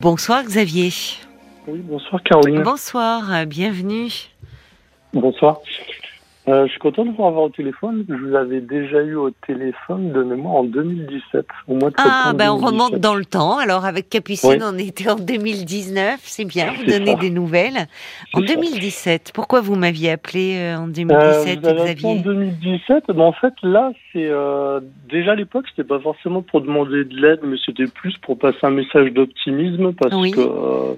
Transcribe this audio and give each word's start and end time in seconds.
Bonsoir 0.00 0.44
Xavier. 0.48 0.90
Oui, 1.66 1.80
bonsoir 1.80 2.22
Caroline. 2.22 2.62
Bonsoir, 2.62 3.44
bienvenue. 3.46 4.10
Bonsoir. 5.12 5.60
Euh, 6.50 6.66
je 6.66 6.70
suis 6.72 6.80
content 6.80 7.04
de 7.04 7.10
vous 7.12 7.24
avoir 7.24 7.44
au 7.44 7.48
téléphone. 7.48 8.04
Je 8.08 8.14
vous 8.14 8.34
avais 8.34 8.60
déjà 8.60 9.00
eu 9.02 9.14
au 9.14 9.30
téléphone 9.30 10.10
de 10.12 10.22
mémoire 10.24 10.56
en 10.56 10.64
2017, 10.64 11.46
au 11.68 11.74
mois 11.76 11.90
de 11.90 11.94
Ah, 11.98 12.32
ben 12.34 12.50
on 12.50 12.56
2017. 12.58 12.66
remonte 12.66 13.00
dans 13.00 13.14
le 13.14 13.24
temps. 13.24 13.58
Alors 13.58 13.84
avec 13.84 14.08
Capucine, 14.08 14.50
Oui. 14.50 14.58
on 14.64 14.76
était 14.78 15.08
en 15.08 15.14
2019. 15.16 16.18
C'est 16.22 16.44
bien, 16.44 16.72
vous 16.72 16.84
donnez 16.84 17.12
ça. 17.12 17.18
des 17.18 17.30
nouvelles. 17.30 17.86
En 18.34 18.40
C'est 18.40 18.48
ça. 18.48 18.54
2017, 18.54 19.30
pourquoi 19.34 19.60
vous 19.60 19.76
m'aviez 19.76 20.10
appelé 20.10 20.56
euh, 20.58 20.76
en 20.78 20.88
Euh, 20.88 20.92
2017, 20.92 21.60
vous 21.60 21.68
avez 21.68 21.80
appelé 21.90 22.04
en 22.06 22.14
Xavier 22.14 22.22
2017, 22.24 23.04
mais 23.14 23.22
en 23.22 23.32
fait 23.32 23.54
là, 23.62 23.92
c'est 24.12 24.26
euh, 24.28 24.80
déjà 25.08 25.32
à 25.32 25.36
l'époque, 25.36 25.66
c'était 25.70 25.86
pas 25.86 26.00
forcément 26.00 26.42
pour 26.42 26.62
demander 26.62 27.04
de 27.04 27.14
l'aide, 27.20 27.40
mais 27.44 27.56
c'était 27.64 27.86
plus 27.86 28.16
pour 28.18 28.38
passer 28.38 28.58
un 28.62 28.70
message 28.70 29.12
d'optimisme 29.12 29.92
parce 29.92 30.14
Oui. 30.16 30.32
que 30.32 30.40
euh, 30.40 30.94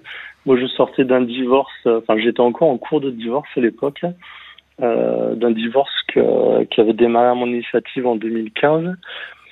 moi 0.46 0.57
je 0.59 0.66
sortais 0.69 1.05
d'un 1.05 1.20
divorce, 1.20 1.70
euh, 1.87 1.98
enfin 1.98 2.19
j'étais 2.19 2.41
encore 2.41 2.69
en 2.70 2.78
cours 2.78 3.00
de 3.00 3.11
divorce 3.11 3.48
à 3.56 3.61
l'époque, 3.61 4.03
euh, 4.81 5.35
d'un 5.35 5.51
divorce 5.51 5.93
que- 6.09 6.65
qui 6.65 6.81
avait 6.81 6.93
démarré 6.95 7.29
à 7.29 7.35
mon 7.35 7.47
initiative 7.47 8.07
en 8.07 8.17
2015. 8.17 8.95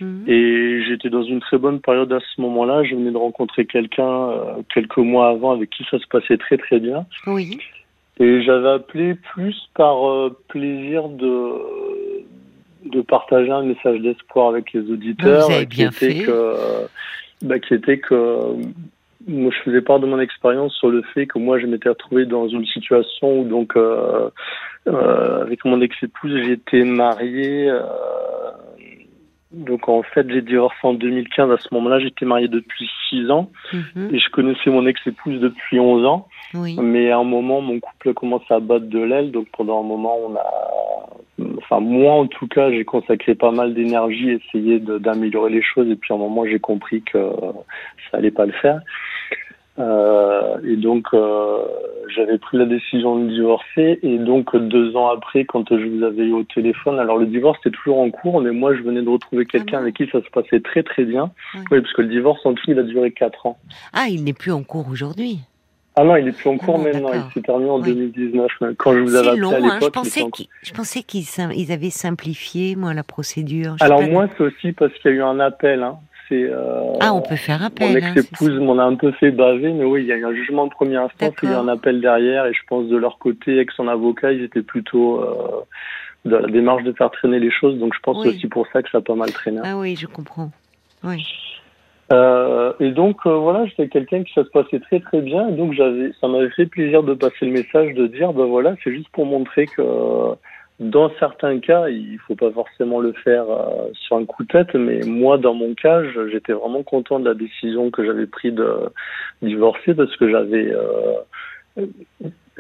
Mhm. 0.01 0.25
Et 0.29 0.83
j'étais 0.89 1.11
dans 1.11 1.23
une 1.23 1.41
très 1.41 1.59
bonne 1.59 1.81
période 1.81 2.11
à 2.13 2.21
ce 2.21 2.41
moment-là. 2.41 2.85
Je 2.85 2.95
venais 2.95 3.11
de 3.11 3.17
rencontrer 3.19 3.67
quelqu'un 3.67 4.09
euh, 4.31 4.63
quelques 4.73 4.97
mois 4.97 5.29
avant 5.29 5.51
avec 5.53 5.69
qui 5.71 5.85
ça 5.91 5.99
se 5.99 6.07
passait 6.07 6.39
très 6.39 6.57
très 6.57 6.81
bien. 6.81 7.05
Oui. 7.27 7.59
Et 8.19 8.43
j'avais 8.43 8.69
appelé 8.71 9.15
plus 9.15 9.57
par 9.75 10.09
euh, 10.11 10.37
plaisir 10.49 11.09
de 11.09 11.53
de 12.87 13.03
partager 13.03 13.51
un 13.51 13.63
message 13.63 14.01
d'espoir 14.01 14.49
avec 14.49 14.73
les 14.73 14.91
auditeurs, 14.91 15.47
Vous 15.49 15.53
avez 15.53 15.63
euh, 15.65 15.67
qui 15.67 15.77
bien 15.77 15.91
était 15.91 16.13
fait. 16.15 16.25
que 16.25 16.55
bah, 17.43 17.59
qui 17.59 17.75
était 17.75 17.99
que 17.99 18.55
moi 19.29 19.51
je 19.53 19.63
faisais 19.65 19.83
part 19.83 20.01
de 20.01 20.07
mon 20.07 20.19
expérience 20.21 20.75
sur 20.75 20.89
le 20.89 21.03
fait 21.15 21.27
que 21.27 21.39
moi 21.39 21.59
je 21.59 21.67
m'étais 21.67 21.89
retrouvé 21.89 22.25
dans 22.27 22.49
une 22.49 22.65
situation 22.67 23.41
où 23.41 23.45
donc 23.45 23.77
euh, 23.77 24.31
euh, 24.89 25.43
avec 25.43 25.65
mon 25.65 25.81
ex-épouse 25.81 26.35
j'étais 26.45 26.85
marié 26.85 27.69
euh, 27.69 27.81
donc 29.53 29.89
en 29.89 30.03
fait 30.03 30.29
j'ai 30.31 30.43
divorcé 30.43 30.79
en 30.85 30.95
2015 30.95 31.51
à 31.51 31.59
ce 31.59 31.69
moment-là 31.73 31.99
j'étais 31.99 32.25
marié 32.25 32.49
depuis 32.49 32.89
six 33.09 33.31
ans 33.31 33.51
Mhm. 33.73 34.15
et 34.15 34.19
je 34.19 34.31
connaissais 34.31 34.71
mon 34.71 34.87
ex-épouse 34.87 35.41
depuis 35.41 35.81
11 35.81 36.07
ans 36.07 36.29
Oui. 36.55 36.77
mais 36.81 37.11
à 37.11 37.19
un 37.19 37.25
moment, 37.25 37.61
mon 37.61 37.79
couple 37.81 38.11
a 38.11 38.13
commencé 38.15 38.47
à 38.51 38.61
battre 38.61 38.87
de 38.87 39.01
l'aile. 39.01 39.31
Donc 39.33 39.49
pendant 39.57 39.81
un 39.81 39.87
moment, 39.87 40.17
on 40.27 40.35
a, 40.37 41.40
enfin 41.63 41.81
moi 41.81 42.15
en 42.15 42.27
tout 42.27 42.49
cas, 42.49 42.71
j'ai 42.71 42.85
consacré 42.85 43.35
pas 43.35 43.51
mal 43.51 43.75
d'énergie, 43.75 44.31
à 44.31 44.35
essayer 44.35 44.81
d'améliorer 44.81 45.51
les 45.51 45.63
choses. 45.63 45.89
Et 45.91 45.97
puis 45.97 46.13
à 46.13 46.17
un 46.17 46.21
moment, 46.21 46.45
j'ai 46.45 46.59
compris 46.59 47.03
que 47.03 47.19
ça 48.11 48.19
allait 48.19 48.31
pas 48.31 48.47
le 48.47 48.53
faire. 48.53 48.81
Euh, 49.79 50.59
et 50.65 50.77
donc 50.77 51.07
euh, 51.15 51.59
j'avais 52.15 52.39
pris 52.39 52.59
la 52.59 52.67
décision 52.67 53.17
de 53.19 53.31
divorcer. 53.31 53.99
Et 54.03 54.19
donc 54.19 54.55
deux 54.57 54.95
ans 54.97 55.09
après, 55.09 55.45
quand 55.45 55.65
je 55.71 55.87
vous 55.87 56.03
avais 56.03 56.25
eu 56.25 56.33
au 56.33 56.45
téléphone, 56.45 56.99
alors 56.99 57.19
le 57.19 57.27
divorce 57.27 57.59
était 57.61 57.77
toujours 57.77 58.01
en 58.01 58.11
cours, 58.11 58.41
mais 58.41 58.51
moi 58.51 58.75
je 58.75 58.83
venais 58.83 59.03
de 59.03 59.09
retrouver 59.09 59.47
quelqu'un 59.47 59.79
bon 59.79 59.83
avec 59.85 59.97
qui 59.97 60.07
ça 60.11 60.21
se 60.23 60.31
passait 60.31 60.61
très 60.61 60.83
très 60.83 61.05
bien. 61.05 61.31
Oui. 61.55 61.61
Oui, 61.71 61.81
parce 61.81 61.93
que 61.95 62.03
le 62.03 62.09
divorce 62.09 62.45
en 62.45 62.55
tout, 62.55 62.65
il 62.69 62.79
a 62.79 62.83
duré 62.83 63.13
quatre 63.13 63.47
ans. 63.47 63.59
Ah, 63.93 64.07
il 64.09 64.25
n'est 64.25 64.33
plus 64.33 64.53
en 64.53 64.63
cours 64.63 64.89
aujourd'hui. 64.91 65.41
Ah 65.97 66.05
non, 66.05 66.17
il 66.17 66.29
est 66.29 66.33
plus 66.33 66.49
en 66.49 66.57
cours 66.57 66.79
maintenant, 66.79 67.11
il 67.13 67.33
s'est 67.35 67.43
terminé 67.43 67.69
en 67.71 67.81
Oui. 67.81 67.89
2019. 67.95 68.49
Quand 68.79 68.95
je 68.95 69.01
vous 69.01 69.15
avais 69.17 69.29
appelé 69.29 69.41
long, 69.41 69.51
à 69.51 69.57
hein. 69.57 69.61
l'époque, 69.61 69.83
Je 69.83 69.89
pensais 70.71 71.01
en 71.01 71.03
qu'ils, 71.03 71.25
ils 71.57 71.73
avaient 71.73 71.91
simplifié, 71.91 72.77
moi, 72.77 72.95
la 72.95 73.03
procédure. 73.03 73.77
Je 73.79 73.85
Alors 73.85 74.03
moi, 74.03 74.29
c'est 74.37 74.45
aussi 74.45 74.73
parce 74.73 74.93
qu'il 74.95 75.11
y 75.11 75.15
a 75.15 75.17
eu 75.19 75.23
un 75.23 75.41
appel. 75.41 75.83
Hein. 75.83 75.99
Euh, 76.33 76.93
Ah, 77.01 77.13
on 77.13 77.23
peut 77.23 77.37
faire 77.37 77.63
appel. 77.65 77.89
mon 77.91 77.95
hein, 77.97 78.13
ex-épouse 78.15 78.55
ça. 78.55 78.61
m'en 78.65 78.79
a 78.79 78.85
un 78.85 78.95
peu 78.95 79.11
fait 79.13 79.33
baver, 79.33 79.73
mais 79.73 79.85
oui, 79.85 80.03
il 80.03 80.07
y 80.07 80.13
a 80.13 80.17
eu 80.17 80.25
un 80.25 80.33
jugement 80.33 80.67
de 80.67 80.71
première 80.71 81.03
instance, 81.03 81.35
il 81.43 81.49
y 81.49 81.53
a 81.53 81.57
eu 81.57 81.59
un 81.59 81.69
appel 81.69 82.01
derrière, 82.01 82.47
et 82.47 82.53
je 82.55 82.61
pense 82.69 82.87
de 82.87 82.97
leur 82.97 83.19
côté, 83.19 83.55
avec 83.55 83.73
son 83.73 83.89
avocat, 83.89 84.33
ils 84.33 84.45
étaient 84.45 84.63
plutôt 84.63 85.21
euh, 85.21 85.65
dans 86.25 86.39
la 86.39 86.49
démarche 86.49 86.85
de 86.85 86.93
faire 86.93 87.11
traîner 87.11 87.41
les 87.41 87.51
choses. 87.51 87.79
Donc 87.79 87.95
je 87.95 88.01
pense 88.01 88.17
Oui. 88.19 88.25
que 88.25 88.31
c'est 88.31 88.37
aussi 88.37 88.47
pour 88.47 88.67
ça 88.73 88.83
que 88.83 88.91
ça 88.91 88.99
a 88.99 89.01
pas 89.01 89.15
mal 89.17 89.33
traîné. 89.33 89.61
Ah 89.65 89.77
oui, 89.77 89.97
je 89.97 90.07
comprends. 90.07 90.51
Oui. 91.03 91.27
Euh, 92.13 92.73
et 92.81 92.91
donc 92.91 93.19
euh, 93.27 93.37
voilà, 93.37 93.67
j'étais 93.67 93.89
quelqu'un 93.89 94.25
qui 94.25 94.33
ça 94.33 94.45
se 94.45 94.51
passait 94.51 94.81
très 94.81 95.01
très 95.01 95.21
bien. 95.21 95.51
Donc 95.51 95.75
j'avais, 95.75 96.13
ça 96.21 96.29
m'avait 96.29 96.51
fait 96.51 96.67
plaisir 96.67 97.03
de 97.03 97.15
passer 97.15 97.47
le 97.47 97.53
message 97.53 97.95
de 97.95 98.07
dire, 98.07 98.33
ben 98.33 98.47
voilà, 98.47 98.75
c'est 98.83 98.93
juste 98.93 99.09
pour 99.11 99.27
montrer 99.27 99.67
que 99.67 99.83
dans 100.81 101.11
certains 101.19 101.61
cas, 101.61 101.89
il 101.89 102.19
faut 102.27 102.35
pas 102.35 102.51
forcément 102.51 103.01
le 103.01 103.13
faire 103.13 103.45
euh, 103.49 103.91
sur 103.93 104.17
un 104.17 104.25
coup 104.25 104.43
de 104.43 104.49
tête. 104.49 104.75
Mais 104.75 105.01
moi, 105.07 105.39
dans 105.39 105.55
mon 105.55 105.75
cas, 105.75 106.03
j'étais 106.33 106.53
vraiment 106.53 106.83
content 106.83 107.21
de 107.21 107.29
la 107.29 107.35
décision 107.35 107.91
que 107.91 108.05
j'avais 108.05 108.27
prise 108.27 108.55
de 108.55 108.91
divorcer 109.43 109.95
parce 109.95 110.17
que 110.17 110.29
j'avais, 110.31 110.73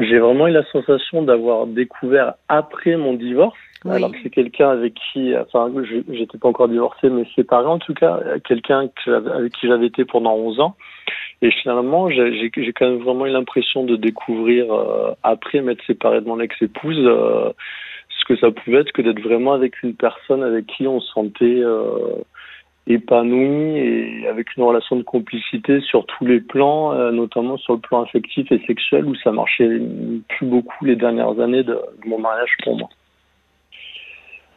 j'ai 0.01 0.19
vraiment 0.19 0.49
eu 0.49 0.53
la 0.53 0.65
sensation 0.71 1.23
d'avoir 1.23 1.67
découvert 1.67 2.35
après 2.49 2.97
mon 2.97 3.15
divorce 3.15 3.57
Oui. 3.85 3.97
alors 3.97 4.11
que 4.13 4.19
c'est 4.23 4.31
quelqu'un 4.31 4.71
avec 4.71 4.95
qui, 4.95 5.35
enfin, 5.37 5.71
j'étais 6.11 6.39
pas 6.39 6.49
encore 6.49 6.69
divorcé, 6.69 7.09
mais 7.09 7.25
séparé 7.37 7.67
en 7.67 7.79
tout 7.79 7.95
cas, 7.95 8.21
quelqu'un 8.47 8.89
avec 9.07 9.53
qui 9.53 9.67
j'avais 9.67 9.87
été 9.87 10.05
pendant 10.05 10.35
11 10.35 10.61
ans. 10.61 10.77
Et 11.43 11.51
finalement, 11.51 12.11
j'ai 12.11 12.51
quand 12.75 12.87
même 12.87 13.03
vraiment 13.03 13.27
eu 13.27 13.31
l'impression 13.31 13.85
de 13.85 13.97
découvrir, 13.97 14.73
euh, 14.73 15.13
après 15.23 15.63
m'être 15.63 15.85
séparé 15.87 16.21
de 16.21 16.27
mon 16.27 16.39
ex-épouse, 16.39 16.99
euh, 17.01 17.51
ce 18.19 18.25
que 18.27 18.37
ça 18.37 18.51
pouvait 18.51 18.81
être 18.81 18.93
que 18.93 19.01
d'être 19.01 19.21
vraiment 19.21 19.53
avec 19.53 19.83
une 19.83 19.95
personne 19.95 20.43
avec 20.43 20.67
qui 20.67 20.87
on 20.87 21.01
se 21.01 21.11
sentait 21.13 21.61
euh, 21.65 22.17
épanoui 22.87 23.77
et 23.79 24.27
avec 24.29 24.57
une 24.57 24.65
relation 24.65 24.97
de 24.97 25.03
complicité 25.03 25.81
sur 25.81 26.07
tous 26.07 26.25
les 26.25 26.41
plans, 26.41 26.93
euh, 26.93 27.11
notamment 27.13 27.57
sur 27.57 27.75
le 27.75 27.81
plan 27.81 28.03
affectif 28.03 28.51
et 28.51 28.61
sexuel, 28.67 29.05
où 29.05 29.15
ça 29.17 29.31
marchait 29.33 29.69
plus 30.29 30.47
beaucoup 30.47 30.85
les 30.85 30.97
dernières 30.97 31.39
années 31.41 31.63
de, 31.63 31.75
de 31.75 32.09
mon 32.09 32.19
mariage 32.19 32.57
pour 32.65 32.77
moi. 32.77 32.89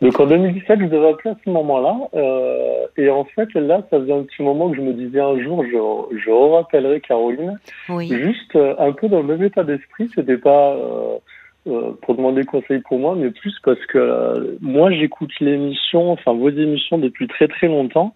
Donc 0.01 0.19
en 0.19 0.25
2017, 0.25 0.79
je 0.81 0.85
devais 0.88 1.09
appeler 1.09 1.31
à 1.31 1.38
ce 1.45 1.50
moment-là. 1.50 1.95
euh, 2.13 2.85
et 2.97 3.09
en 3.09 3.23
fait, 3.23 3.53
là, 3.53 3.81
ça 3.89 4.00
faisait 4.00 4.12
un 4.13 4.23
petit 4.23 4.44
moment 4.44 4.69
que 4.69 4.75
je 4.75 4.81
me 4.81 4.94
disais 4.94 5.22
un 5.22 5.41
jour, 5.41 5.63
je, 5.63 6.17
je 6.17 6.29
rappellerai 6.29 7.00
Caroline. 7.00 7.57
Oui. 7.88 8.09
Juste 8.09 8.56
euh, 8.56 8.75
un 8.79 8.91
peu 8.91 9.07
dans 9.07 9.22
le 9.22 9.28
même 9.28 9.44
état 9.44 9.63
d'esprit. 9.63 10.09
C'était 10.13 10.38
pas 10.38 10.73
euh, 10.73 11.17
pour 11.66 12.16
demander 12.16 12.44
conseil 12.44 12.79
pour 12.79 13.00
moi, 13.00 13.16
mais 13.16 13.31
plus 13.31 13.56
parce 13.63 13.84
que 13.85 13.97
euh, 13.97 14.57
moi, 14.59 14.91
j'écoute 14.91 15.31
l'émission, 15.40 16.12
enfin 16.12 16.34
vos 16.34 16.50
émissions 16.50 16.97
depuis 16.97 17.28
très 17.28 17.47
très 17.47 17.68
longtemps. 17.68 18.16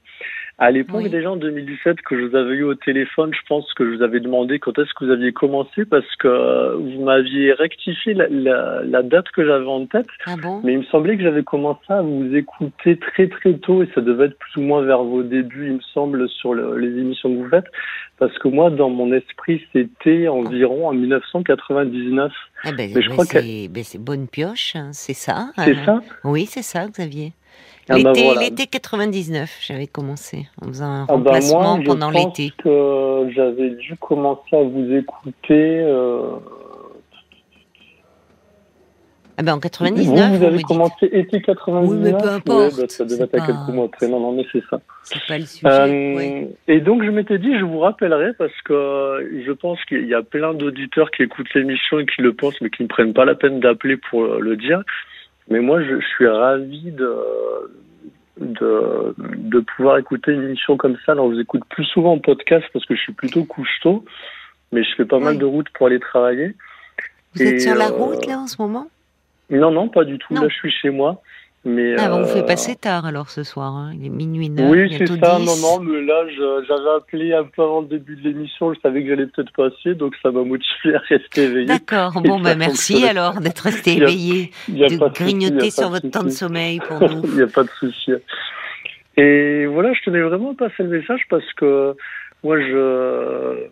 À 0.59 0.71
l'époque, 0.71 1.01
Oui. 1.03 1.09
déjà 1.11 1.29
en 1.29 1.35
2017, 1.35 2.01
que 2.01 2.19
je 2.19 2.25
vous 2.25 2.35
avais 2.35 2.55
eu 2.55 2.63
au 2.63 2.73
téléphone, 2.73 3.31
je 3.31 3.45
pense 3.47 3.71
que 3.75 3.85
je 3.85 3.95
vous 3.95 4.01
avais 4.01 4.19
demandé 4.19 4.57
quand 4.57 4.77
est-ce 4.79 4.91
que 4.95 5.05
vous 5.05 5.11
aviez 5.11 5.31
commencé 5.31 5.85
parce 5.85 6.15
que 6.15 6.27
euh, 6.27 6.75
vous 6.75 7.03
m'aviez 7.03 7.53
rectifié 7.53 8.15
la, 8.15 8.27
la, 8.27 8.81
la 8.83 9.03
date 9.03 9.29
que 9.35 9.45
j'avais 9.45 9.67
en 9.67 9.85
tête. 9.85 10.07
Ah 10.25 10.35
bon? 10.41 10.61
Mais 10.63 10.73
il 10.73 10.79
me 10.79 10.83
semblait 10.85 11.15
que 11.15 11.21
j'avais 11.21 11.43
commencé 11.43 11.85
à 11.89 12.01
vous 12.01 12.35
écouter 12.35 12.97
très 12.97 13.27
très 13.27 13.53
tôt 13.59 13.83
et 13.83 13.89
ça 13.93 14.01
devait 14.01 14.25
être 14.25 14.37
plus 14.39 14.57
ou 14.59 14.61
moins 14.65 14.81
vers 14.81 15.03
vos 15.03 15.21
débuts, 15.21 15.67
il 15.67 15.73
me 15.73 15.81
semble, 15.93 16.27
sur 16.27 16.55
le- 16.55 16.75
les 16.79 16.87
émissions 17.01 17.29
que 17.29 17.35
vous 17.43 17.49
faites. 17.49 17.67
Parce 18.17 18.35
que 18.39 18.47
moi, 18.47 18.71
dans 18.71 18.89
mon 18.89 19.13
esprit, 19.13 19.61
c'était 19.73 20.27
environ 20.27 20.87
en 20.87 20.93
1999. 20.93 22.31
Ah 22.63 22.71
ben, 22.75 22.89
mais 22.95 23.01
je 23.03 23.07
ben, 23.09 23.13
crois 23.13 23.25
que- 23.25 23.39
c'est 23.39 23.69
c'est 23.83 24.01
bonne 24.01 24.27
pioche, 24.27 24.75
hein, 24.75 24.89
c'est 24.91 25.13
ça. 25.13 25.49
C'est 25.55 25.77
euh, 25.77 25.85
ça? 25.85 25.99
Oui, 26.23 26.47
c'est 26.47 26.63
ça, 26.63 26.87
Xavier. 26.87 27.33
Ah 27.89 27.93
bah 27.93 28.11
L'été, 28.11 28.23
voilà. 28.25 28.41
l'été 28.41 28.67
99, 28.67 29.59
j'avais 29.61 29.87
commencé 29.87 30.47
en 30.61 30.67
faisant 30.67 30.85
un 30.85 31.03
Ah 31.03 31.05
bah 31.07 31.13
remplacement 31.13 31.61
moi, 31.77 31.79
je 31.81 31.85
pendant 31.87 32.11
pense 32.11 32.37
l'été. 32.37 32.53
que 32.57 33.27
j'avais 33.33 33.69
dû 33.71 33.95
commencer 33.97 34.55
à 34.57 34.63
vous 34.63 34.93
écouter. 34.93 35.79
euh, 35.81 36.31
Ah 39.39 39.43
ben 39.43 39.51
en 39.53 39.55
Vous, 39.57 39.61
99, 39.61 40.37
vous 40.39 40.43
avez 40.45 40.57
dites. 40.57 40.65
commencé 40.65 41.05
été 41.11 41.41
99 41.41 41.89
Oui, 41.91 41.97
mais 42.01 42.11
peu 42.11 42.17
Ouais, 42.25 42.33
importe, 42.33 42.77
bah, 42.77 42.83
ça 42.89 43.05
devait 43.05 43.23
être 43.25 43.31
pas- 43.31 43.45
quelques 43.45 43.67
mois 43.69 43.85
après. 43.85 44.07
Non, 44.07 44.19
non, 44.19 44.31
mais 44.33 44.45
c'est 44.51 44.63
ça. 44.67 44.81
C'est 45.03 45.23
pas 45.27 45.37
le 45.37 45.45
sujet. 45.45 45.67
Euh. 45.67 46.45
Et 46.67 46.79
donc 46.81 47.03
je 47.03 47.09
m'étais 47.11 47.37
dit, 47.37 47.57
je 47.59 47.63
vous 47.63 47.77
rappellerai 47.79 48.33
parce 48.33 48.59
que 48.65 48.73
euh, 48.73 49.43
je 49.45 49.51
pense 49.51 49.77
qu'il 49.85 50.07
y 50.07 50.15
a 50.15 50.23
plein 50.23 50.55
d'auditeurs 50.55 51.11
qui 51.11 51.21
écoutent 51.23 51.53
l'émission 51.53 51.99
et 51.99 52.05
qui 52.07 52.21
le 52.23 52.33
pensent, 52.33 52.59
mais 52.61 52.71
qui 52.71 52.81
ne 52.81 52.87
prennent 52.87 53.13
pas 53.13 53.25
la 53.25 53.35
peine 53.35 53.59
d'appeler 53.59 53.97
pour 53.97 54.23
euh, 54.23 54.39
le 54.41 54.57
dire. 54.57 54.81
Mais 55.49 55.59
moi, 55.59 55.81
je, 55.81 55.99
je 55.99 56.07
suis 56.07 56.27
ravi 56.27 56.91
de, 56.91 57.15
de 58.37 59.15
de 59.17 59.59
pouvoir 59.59 59.97
écouter 59.97 60.33
une 60.33 60.43
émission 60.43 60.77
comme 60.77 60.97
ça. 61.05 61.13
Alors 61.13 61.29
je 61.29 61.35
vous 61.35 61.41
écoute 61.41 61.63
plus 61.69 61.85
souvent 61.85 62.13
en 62.13 62.19
podcast 62.19 62.65
parce 62.73 62.85
que 62.85 62.95
je 62.95 63.01
suis 63.01 63.13
plutôt 63.13 63.45
couche 63.45 63.79
tôt, 63.81 64.03
mais 64.71 64.83
je 64.83 64.95
fais 64.95 65.05
pas 65.05 65.19
mal 65.19 65.37
de 65.37 65.45
route 65.45 65.69
pour 65.69 65.87
aller 65.87 65.99
travailler. 65.99 66.53
Vous 67.33 67.43
êtes 67.43 67.61
sur 67.61 67.75
la 67.75 67.89
euh, 67.89 67.93
route 67.93 68.25
là 68.25 68.39
en 68.39 68.47
ce 68.47 68.61
moment? 68.61 68.87
Non, 69.49 69.71
non, 69.71 69.87
pas 69.87 70.03
du 70.03 70.17
tout. 70.17 70.33
Non. 70.33 70.41
Là, 70.41 70.47
je 70.49 70.55
suis 70.55 70.71
chez 70.71 70.89
moi. 70.89 71.21
Mais 71.65 71.95
Ah, 71.99 72.15
on 72.15 72.21
vous 72.21 72.27
fait 72.27 72.39
euh, 72.43 72.43
passer 72.43 72.75
tard 72.75 73.05
alors 73.05 73.29
ce 73.29 73.43
soir. 73.43 73.73
hein. 73.75 73.91
Il 73.99 74.05
est 74.05 74.09
minuit 74.09 74.49
9, 74.49 74.69
Oui, 74.71 74.95
c'est 74.97 75.07
ça. 75.07 75.37
10. 75.39 75.45
Non, 75.45 75.55
non, 75.61 75.79
mais 75.83 76.01
là, 76.05 76.23
j'avais 76.65 76.95
appelé 76.95 77.33
un 77.33 77.43
peu 77.43 77.61
avant 77.61 77.81
le 77.81 77.87
début 77.87 78.15
de 78.15 78.23
l'émission. 78.29 78.73
Je 78.73 78.79
savais 78.79 79.03
que 79.03 79.09
j'allais 79.09 79.25
peut-être 79.27 79.51
passer, 79.51 79.95
donc 79.95 80.13
ça 80.23 80.31
m'a 80.31 80.43
motivé 80.43 80.95
à 80.95 80.99
rester 80.99 81.43
éveillé. 81.43 81.65
D'accord, 81.65 82.21
bon, 82.21 82.39
bah 82.39 82.55
merci 82.55 83.05
alors 83.05 83.41
d'être 83.41 83.59
resté 83.61 83.97
éveillé, 83.97 84.51
de 84.69 84.87
souci, 84.87 84.99
grignoter 85.13 85.69
sur 85.71 85.89
votre 85.89 86.09
temps 86.09 86.23
de 86.23 86.29
sommeil 86.29 86.79
pour 86.79 87.01
nous. 87.01 87.21
Il 87.25 87.35
n'y 87.35 87.41
a 87.41 87.47
pas 87.47 87.63
de 87.63 87.69
souci. 87.79 88.11
Et 89.17 89.65
voilà, 89.65 89.91
je 89.93 90.01
tenais 90.03 90.21
vraiment 90.21 90.51
à 90.51 90.55
passer 90.55 90.83
le 90.83 90.89
message 90.89 91.21
parce 91.29 91.51
que 91.53 91.95
moi, 92.43 92.59
je 92.61 93.65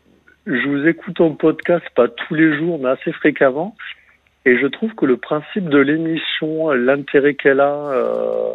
je 0.47 0.67
vous 0.67 0.85
écoute 0.87 1.21
en 1.21 1.31
podcast, 1.31 1.85
pas 1.95 2.07
tous 2.07 2.33
les 2.35 2.57
jours, 2.57 2.79
mais 2.81 2.89
assez 2.89 3.11
fréquemment. 3.13 3.75
Et 4.45 4.57
je 4.57 4.67
trouve 4.67 4.93
que 4.93 5.05
le 5.05 5.17
principe 5.17 5.69
de 5.69 5.79
l'émission, 5.79 6.71
l'intérêt 6.71 7.33
qu'elle 7.33 7.59
a, 7.59 7.91
euh, 7.91 8.53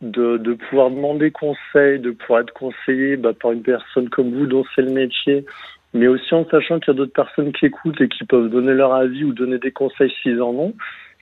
de, 0.00 0.38
de, 0.38 0.54
pouvoir 0.54 0.90
demander 0.90 1.30
conseil, 1.30 1.98
de 1.98 2.10
pouvoir 2.10 2.40
être 2.40 2.54
conseillé 2.54 3.16
bah, 3.16 3.32
par 3.38 3.52
une 3.52 3.62
personne 3.62 4.08
comme 4.08 4.32
vous 4.32 4.46
dont 4.46 4.64
c'est 4.74 4.82
le 4.82 4.92
métier, 4.92 5.44
mais 5.92 6.06
aussi 6.06 6.34
en 6.34 6.46
sachant 6.46 6.80
qu'il 6.80 6.92
y 6.92 6.96
a 6.96 6.98
d'autres 6.98 7.12
personnes 7.12 7.52
qui 7.52 7.66
écoutent 7.66 8.00
et 8.00 8.08
qui 8.08 8.24
peuvent 8.24 8.48
donner 8.48 8.72
leur 8.72 8.94
avis 8.94 9.24
ou 9.24 9.32
donner 9.32 9.58
des 9.58 9.72
conseils 9.72 10.12
s'ils 10.22 10.40
en 10.40 10.50
ont, 10.50 10.74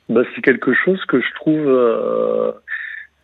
bah, 0.09 0.23
c'est 0.35 0.43
quelque 0.43 0.75
chose 0.75 1.05
que 1.07 1.21
je 1.21 1.35
trouve 1.35 1.67
euh, 1.67 2.53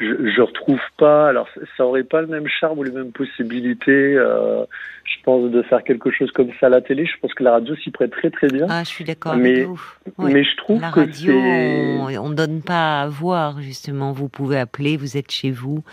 je, 0.01 0.31
je 0.35 0.41
retrouve 0.41 0.81
pas. 0.99 1.29
Alors, 1.29 1.49
ça 1.77 1.85
aurait 1.85 2.05
pas 2.05 2.23
le 2.23 2.27
même 2.27 2.49
charme 2.49 2.79
ou 2.79 2.83
les 2.83 2.91
mêmes 2.91 3.13
possibilités. 3.13 4.17
Euh, 4.17 4.65
je 5.21 5.25
pense 5.25 5.51
de 5.51 5.63
faire 5.63 5.85
quelque 5.85 6.11
chose 6.11 6.31
comme 6.33 6.49
ça 6.59 6.67
à 6.67 6.69
la 6.71 6.81
télé. 6.81 7.05
Je 7.05 7.13
pense 7.21 7.35
que 7.35 7.45
la 7.45 7.53
radio 7.53 7.77
s'y 7.77 7.91
prête 7.91 8.11
très 8.11 8.31
très 8.31 8.49
bien. 8.49 8.67
Ah, 8.71 8.83
je 8.85 8.89
suis 8.89 9.05
d'accord 9.05 9.37
mais. 9.37 9.67
Mais 10.19 10.43
je 10.45 10.57
trouve 10.57 10.81
la 10.81 10.91
que 10.91 11.01
radio, 11.01 11.33
c'est. 11.33 12.17
on, 12.19 12.25
on 12.25 12.31
donne 12.31 12.63
pas 12.63 13.03
à 13.03 13.09
voir 13.09 13.61
justement. 13.61 14.13
Vous 14.13 14.29
pouvez 14.29 14.59
appeler, 14.59 14.97
vous 14.97 15.19
êtes 15.19 15.31
chez 15.31 15.51
vous, 15.51 15.85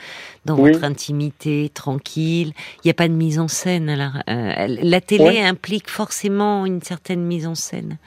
dans 0.45 0.57
Oui. 0.57 0.71
votre 0.71 0.85
intimité, 0.85 1.69
tranquille. 1.73 2.53
Il 2.77 2.87
n'y 2.87 2.91
a 2.91 2.93
pas 2.93 3.09
de 3.09 3.13
mise 3.13 3.37
en 3.39 3.49
scène. 3.49 3.89
Euh, 4.29 4.67
la 4.81 5.01
télé 5.01 5.23
Ouais. 5.25 5.41
implique 5.43 5.89
forcément 5.89 6.65
une 6.65 6.81
certaine 6.81 7.21
mise 7.21 7.47
en 7.47 7.55
scène. 7.55 7.97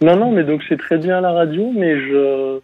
Non, 0.00 0.16
non, 0.16 0.30
mais 0.30 0.44
donc 0.44 0.62
c'est 0.68 0.78
très 0.78 0.98
bien 0.98 1.20
la 1.20 1.32
radio, 1.32 1.72
mais 1.74 1.98
je 1.98 2.60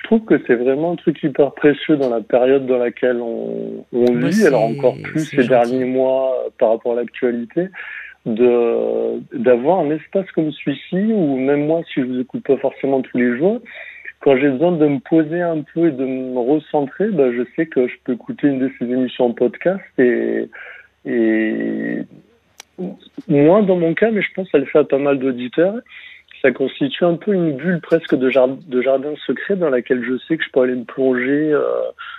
je 0.00 0.04
trouve 0.04 0.24
que 0.24 0.40
c'est 0.46 0.54
vraiment 0.54 0.92
un 0.92 0.96
truc 0.96 1.22
hyper 1.22 1.52
précieux 1.52 1.96
dans 1.96 2.08
la 2.10 2.20
période 2.22 2.66
dans 2.66 2.78
laquelle 2.78 3.18
on, 3.20 3.84
on 3.92 4.04
Bah, 4.14 4.28
vit, 4.28 4.46
alors 4.46 4.64
encore 4.64 4.96
plus 5.02 5.20
ces 5.24 5.42
gentil. 5.42 5.48
derniers 5.48 5.84
mois 5.84 6.34
euh, 6.46 6.50
par 6.58 6.70
rapport 6.70 6.92
à 6.92 6.96
l'actualité, 6.96 7.68
de 8.26 9.20
d'avoir 9.36 9.80
un 9.80 9.90
espace 9.90 10.30
comme 10.32 10.52
celui-ci 10.52 10.96
où 11.12 11.36
même 11.36 11.66
moi, 11.66 11.82
si 11.92 12.00
je 12.00 12.06
vous 12.06 12.20
écoute 12.20 12.44
pas 12.44 12.56
forcément 12.56 13.02
tous 13.02 13.18
les 13.18 13.36
jours, 13.38 13.60
quand 14.20 14.36
j'ai 14.36 14.48
besoin 14.50 14.72
de 14.72 14.86
me 14.86 14.98
poser 15.00 15.40
un 15.40 15.62
peu 15.74 15.88
et 15.88 15.92
de 15.92 16.04
me 16.04 16.38
recentrer, 16.38 17.08
bah, 17.08 17.32
je 17.32 17.42
sais 17.56 17.66
que 17.66 17.86
je 17.88 17.94
peux 18.04 18.12
écouter 18.14 18.48
une 18.48 18.58
de 18.60 18.70
ces 18.78 18.84
émissions 18.86 19.26
en 19.26 19.32
podcast 19.32 19.80
et 19.98 20.48
et 21.06 22.02
moins 23.28 23.62
dans 23.62 23.76
mon 23.76 23.94
cas, 23.94 24.10
mais 24.10 24.22
je 24.22 24.28
pense 24.34 24.46
que 24.46 24.52
ça 24.52 24.58
le 24.58 24.64
fait 24.66 24.78
à 24.78 24.84
pas 24.84 24.98
mal 24.98 25.18
d'auditeurs. 25.18 25.76
Ça 26.42 26.50
constitue 26.52 27.04
un 27.04 27.16
peu 27.16 27.34
une 27.34 27.56
bulle 27.56 27.80
presque 27.82 28.14
de, 28.14 28.30
jard- 28.30 28.56
de 28.66 28.80
jardin 28.80 29.12
secret 29.26 29.56
dans 29.56 29.68
laquelle 29.68 30.02
je 30.02 30.16
sais 30.26 30.38
que 30.38 30.42
je 30.44 30.50
peux 30.50 30.60
aller 30.60 30.74
me 30.74 30.84
plonger 30.84 31.52
euh, 31.52 31.62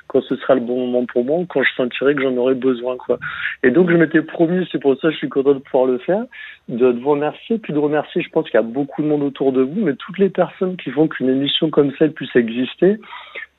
quand 0.08 0.22
ce 0.22 0.36
sera 0.36 0.54
le 0.54 0.62
bon 0.62 0.86
moment 0.86 1.06
pour 1.08 1.26
moi 1.26 1.40
quand 1.50 1.64
je 1.64 1.70
sentirai 1.76 2.14
que 2.14 2.22
j'en 2.22 2.36
aurai 2.38 2.54
besoin. 2.54 2.98
quoi. 2.98 3.18
Et 3.64 3.72
donc 3.72 3.90
je 3.90 3.96
m'étais 3.98 4.22
promis, 4.22 4.68
c'est 4.72 4.80
pour 4.80 4.94
ça 5.00 5.08
que 5.08 5.14
je 5.14 5.18
suis 5.18 5.30
content 5.30 5.54
de 5.56 5.60
pouvoir 5.60 5.86
le 5.88 5.98
faire, 5.98 6.24
de, 6.70 6.92
de 6.92 7.00
vous 7.00 7.10
remercier, 7.12 7.58
puis 7.58 7.74
de 7.74 7.80
remercier, 7.80 8.22
je 8.22 8.30
pense 8.30 8.46
qu'il 8.46 8.56
y 8.60 8.64
a 8.64 8.68
beaucoup 8.68 9.02
de 9.02 9.08
monde 9.08 9.24
autour 9.24 9.52
de 9.54 9.62
vous, 9.64 9.80
mais 9.82 9.96
toutes 9.96 10.20
les 10.20 10.30
personnes 10.30 10.78
qui 10.78 10.92
font 10.92 11.08
qu'une 11.08 11.30
émission 11.30 11.70
comme 11.72 11.92
celle 11.98 12.12
puisse 12.12 12.36
exister, 12.36 12.98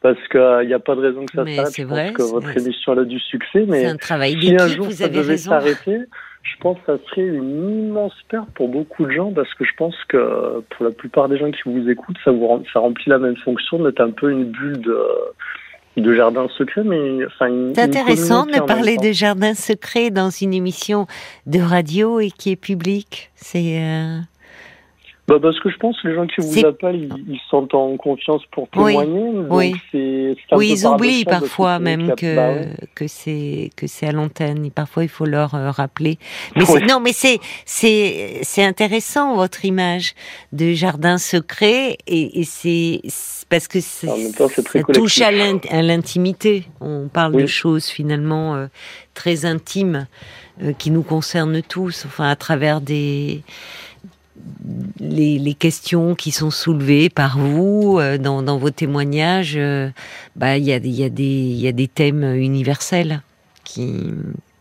parce 0.01 0.19
qu'il 0.31 0.67
n'y 0.69 0.75
a 0.75 0.79
pas 0.81 0.95
de 0.95 1.01
raison 1.01 1.25
que 1.27 1.33
ça 1.33 1.45
s'arrête. 1.45 1.67
c'est 1.73 1.83
Je 1.83 1.87
vrai, 1.89 2.13
pense 2.13 2.17
que 2.29 2.33
votre 2.35 2.57
émission 2.57 2.93
elle 2.93 2.99
a 3.01 3.05
du 3.05 3.19
succès, 3.19 3.65
mais 3.67 3.81
C'est 3.81 3.87
un 3.87 3.97
travail 3.97 4.37
si 4.41 4.55
un 4.59 4.69
jour 4.69 4.87
vous 4.87 4.93
ça 4.93 5.05
avez 5.07 5.17
devait 5.19 5.37
s'arrêter, 5.37 5.99
je 6.43 6.57
pense 6.61 6.79
que 6.81 6.97
ça 6.97 7.05
serait 7.09 7.27
une 7.27 7.87
immense 7.89 8.15
perte 8.29 8.49
pour 8.55 8.69
beaucoup 8.69 9.07
de 9.07 9.13
gens 9.13 9.33
parce 9.33 9.53
que 9.55 9.65
je 9.65 9.73
pense 9.77 9.95
que 10.09 10.63
pour 10.71 10.85
la 10.85 10.91
plupart 10.91 11.29
des 11.29 11.39
gens 11.39 11.51
qui 11.51 11.63
vous 11.67 11.89
écoutent, 11.89 12.19
ça, 12.25 12.33
vous, 12.33 12.63
ça 12.73 12.81
remplit 12.81 13.11
la 13.11 13.19
même 13.19 13.37
fonction 13.37 13.83
d'être 13.83 14.01
un 14.01 14.11
peu 14.11 14.31
une 14.31 14.45
bulle 14.45 14.81
de, 14.81 14.99
de 15.97 16.15
jardin 16.15 16.49
secret, 16.57 16.83
mais 16.85 17.25
enfin. 17.27 17.49
C'est 17.75 17.83
intéressant 17.83 18.47
de 18.47 18.59
parler 18.61 18.97
de 18.97 19.13
jardin 19.13 19.55
secret 19.55 20.11
dans 20.11 20.31
une 20.31 20.53
émission 20.55 21.07
de 21.47 21.61
radio 21.61 22.19
et 22.19 22.31
qui 22.31 22.51
est 22.51 22.57
publique. 22.57 23.31
C'est 23.35 23.79
euh, 23.81 24.19
Bah 25.33 25.39
parce 25.41 25.59
que 25.61 25.71
je 25.71 25.79
pense 25.79 25.99
que 26.03 26.09
les 26.09 26.15
gens 26.15 26.27
qui 26.27 26.43
vous 26.43 26.67
appellent, 26.67 26.97
ils, 26.97 27.33
ils 27.35 27.39
se 27.39 27.49
sentent 27.49 27.73
en 27.73 27.97
confiance 27.97 28.43
pour 28.51 28.69
Oui, 28.77 28.93
témoigner. 28.93 29.33
donc 29.33 29.47
oui. 29.51 29.75
c'est 29.91 30.37
un 30.51 30.57
oui, 30.59 30.75
ils 30.77 30.87
oublient 30.87 31.25
parfois 31.25 31.79
même 31.79 32.15
que 32.17 32.37
bah 32.37 32.49
ouais. 32.53 32.69
que 32.95 33.07
c'est 33.07 33.71
que 33.75 33.87
c'est 33.87 34.07
à 34.09 34.13
l'antenne. 34.13 34.71
Parfois, 34.71 35.05
il 35.05 35.09
faut 35.09 35.25
leur 35.25 35.55
euh, 35.55 35.71
rappeler. 35.71 36.19
Mais 36.55 36.65
Oui. 36.69 36.83
non, 36.87 37.01
mais 37.01 37.15
c'est 37.15 37.39
c'est 37.65 38.41
c'est 38.43 38.63
intéressant 38.63 39.35
votre 39.35 39.65
image 39.65 40.13
de 40.53 40.75
jardin 40.75 41.17
secret 41.17 41.97
et, 42.07 42.41
et 42.41 42.45
c'est 42.45 43.01
parce 43.49 43.69
que 43.69 43.81
ça 43.81 44.09
touche 44.93 45.23
à 45.23 45.31
l'in- 45.31 45.61
à 45.71 45.81
l'intimité. 45.81 46.65
On 46.83 47.09
parle 47.09 47.33
de 47.33 47.37
Oui. 47.39 47.49
choses 47.49 47.87
finalement 47.87 48.55
euh, 48.55 48.67
très 49.15 49.47
intimes 49.47 50.07
euh, 50.63 50.73
qui 50.79 50.91
nous 50.91 51.03
concernent 51.03 51.63
tous. 51.63 52.05
Enfin, 52.07 52.29
à 52.29 52.37
travers 52.37 52.83
des 52.83 53.41
les, 55.03 55.39
les 55.39 55.55
questions 55.55 56.15
qui 56.15 56.31
sont 56.31 56.51
soulevées 56.51 57.09
par 57.11 57.37
vous 57.39 57.99
euh, 58.01 58.19
dans, 58.19 58.43
dans 58.43 58.57
vos 58.57 58.71
témoignages, 58.71 59.55
euh, 59.57 59.89
bah 60.37 60.57
il 60.57 60.65
y 60.65 60.73
a, 60.73 60.79
des- 60.79 60.89
il 60.89 60.95
y 61.01 61.05
a 61.05 61.09
des 61.11 61.25
il 61.25 61.61
y 61.61 61.69
a 61.69 61.73
des 61.73 61.89
thèmes 61.89 62.23
universels 62.37 63.21
qui 63.65 63.91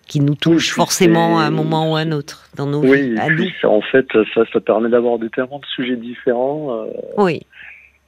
qui 0.07 0.19
nous 0.19 0.35
touchent 0.35 0.73
forcément 0.73 1.39
à 1.39 1.43
un 1.43 1.51
moment 1.51 1.91
ou 1.91 1.95
à 1.95 1.99
un 2.01 2.11
autre 2.11 2.49
dans 2.57 2.65
nos 2.65 2.81
Oui, 2.81 3.15
vies, 3.37 3.51
en 3.63 3.79
fait, 3.81 4.05
ça, 4.33 4.41
ça 4.51 4.59
permet 4.59 4.89
d'aborder 4.89 5.29
tellement 5.29 5.59
de 5.59 5.65
sujets 5.73 5.95
différents. 5.95 6.81
euh, 6.81 6.87
Oui. 7.17 7.43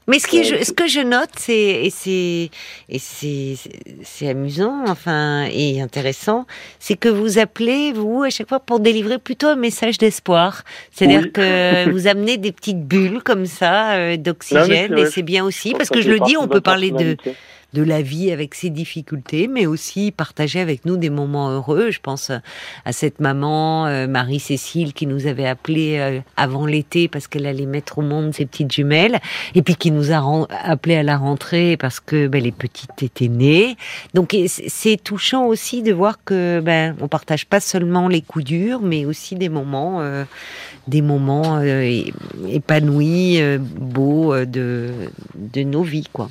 Mais 0.07 0.19
ce, 0.19 0.27
qui 0.27 0.41
que 0.73 0.87
je 0.87 0.99
note, 0.99 1.29
c'est 1.37 1.53
et 1.85 1.89
c'est 1.89 2.49
et 2.89 2.99
c'est 2.99 4.27
amusant, 4.27 4.83
enfin 4.87 5.47
et 5.51 5.81
intéressant, 5.81 6.45
c'est 6.79 6.95
que 6.97 7.09
vous 7.09 7.39
appelez 7.39 7.93
vous 7.93 8.23
à 8.23 8.29
chaque 8.29 8.49
fois 8.49 8.59
pour 8.59 8.79
délivrer 8.79 9.17
plutôt 9.17 9.47
un 9.47 9.55
message 9.55 9.97
d'espoir. 9.97 10.63
C'est-à-dire 10.91 11.21
Oui. 11.23 11.31
que 11.31 11.89
vous 11.91 12.07
amenez 12.07 12.37
des 12.37 12.51
petites 12.51 12.85
bulles 12.85 13.21
comme 13.23 13.45
ça 13.45 13.93
euh, 13.93 14.17
d'oxygène 14.17 14.97
et 14.97 15.05
c'est 15.05 15.23
bien 15.23 15.45
aussi 15.45 15.73
parce 15.73 15.89
que 15.89 16.01
je 16.01 16.09
le 16.09 16.19
dis, 16.19 16.35
on 16.37 16.47
peut 16.47 16.61
parler 16.61 16.91
de. 16.91 17.17
De 17.73 17.83
la 17.83 18.01
vie 18.01 18.31
avec 18.31 18.55
ses 18.55 18.69
difficultés, 18.69 19.47
mais 19.47 19.65
aussi 19.65 20.11
partager 20.11 20.59
avec 20.59 20.85
nous 20.85 20.97
des 20.97 21.09
moments 21.09 21.49
heureux. 21.49 21.91
Je 21.91 21.99
pense 21.99 22.31
à 22.85 22.91
cette 22.91 23.19
maman, 23.19 23.87
euh, 23.87 24.07
Marie-Cécile, 24.07 24.93
qui 24.93 25.07
nous 25.07 25.27
avait 25.27 25.47
appelé 25.47 25.97
euh, 25.99 26.19
avant 26.37 26.65
l'été 26.65 27.07
parce 27.07 27.27
qu'elle 27.27 27.45
allait 27.45 27.65
mettre 27.65 27.99
au 27.99 28.01
monde 28.01 28.33
ses 28.33 28.45
petites 28.45 28.71
jumelles, 28.71 29.19
et 29.55 29.61
puis 29.61 29.75
qui 29.75 29.91
nous 29.91 30.11
a 30.11 30.47
appelé 30.63 30.95
à 30.95 31.03
la 31.03 31.17
rentrée 31.17 31.77
parce 31.77 31.99
que 31.99 32.27
ben, 32.27 32.41
les 32.41 32.51
petites 32.51 33.01
étaient 33.01 33.27
nées. 33.27 33.77
Donc 34.13 34.35
c'est 34.47 35.01
touchant 35.03 35.45
aussi 35.45 35.81
de 35.81 35.93
voir 35.93 36.23
que 36.23 36.61
ben 36.63 36.95
on 37.01 37.07
partage 37.07 37.45
pas 37.45 37.59
seulement 37.59 38.07
les 38.07 38.21
coups 38.21 38.45
durs, 38.45 38.81
mais 38.81 39.05
aussi 39.05 39.35
des 39.35 39.49
moments, 39.49 40.01
euh, 40.01 40.23
des 40.87 41.01
moments 41.01 41.57
euh, 41.57 42.01
épanouis, 42.49 43.41
euh, 43.41 43.57
beaux 43.59 44.33
euh, 44.33 44.45
de 44.45 44.91
de 45.35 45.63
nos 45.63 45.83
vies, 45.83 46.07
quoi. 46.11 46.29